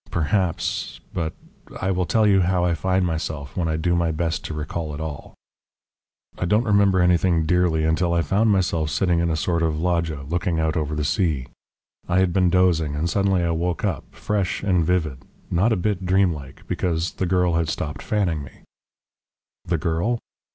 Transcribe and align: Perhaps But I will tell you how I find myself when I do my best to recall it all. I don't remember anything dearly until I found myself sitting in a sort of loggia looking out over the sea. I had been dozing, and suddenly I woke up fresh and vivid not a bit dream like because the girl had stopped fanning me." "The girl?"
Perhaps 0.09 0.99
But 1.13 1.33
I 1.79 1.91
will 1.91 2.07
tell 2.07 2.25
you 2.25 2.41
how 2.41 2.65
I 2.65 2.73
find 2.73 3.05
myself 3.05 3.55
when 3.55 3.67
I 3.67 3.75
do 3.77 3.95
my 3.95 4.11
best 4.11 4.43
to 4.45 4.53
recall 4.55 4.95
it 4.95 4.99
all. 4.99 5.35
I 6.39 6.45
don't 6.45 6.63
remember 6.65 7.01
anything 7.01 7.45
dearly 7.45 7.83
until 7.83 8.11
I 8.15 8.23
found 8.23 8.49
myself 8.49 8.89
sitting 8.89 9.19
in 9.19 9.29
a 9.29 9.35
sort 9.35 9.61
of 9.61 9.79
loggia 9.79 10.23
looking 10.23 10.59
out 10.59 10.75
over 10.75 10.95
the 10.95 11.03
sea. 11.05 11.45
I 12.09 12.17
had 12.17 12.33
been 12.33 12.49
dozing, 12.49 12.95
and 12.95 13.07
suddenly 13.07 13.43
I 13.43 13.51
woke 13.51 13.85
up 13.85 14.05
fresh 14.09 14.63
and 14.63 14.83
vivid 14.83 15.19
not 15.51 15.71
a 15.71 15.75
bit 15.75 16.03
dream 16.03 16.33
like 16.33 16.65
because 16.67 17.11
the 17.11 17.27
girl 17.27 17.53
had 17.53 17.69
stopped 17.69 18.01
fanning 18.01 18.43
me." 18.43 18.63
"The 19.65 19.77
girl?" 19.77 20.17